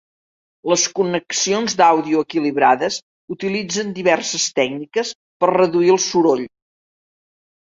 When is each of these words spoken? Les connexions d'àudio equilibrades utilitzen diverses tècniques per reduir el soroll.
Les 0.69 0.83
connexions 0.99 1.75
d'àudio 1.81 2.23
equilibrades 2.27 2.97
utilitzen 3.35 3.93
diverses 3.99 4.49
tècniques 4.61 5.13
per 5.45 5.53
reduir 5.55 5.93
el 5.99 6.03
soroll. 6.11 6.43